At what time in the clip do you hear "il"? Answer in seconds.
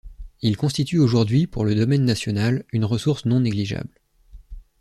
0.41-0.57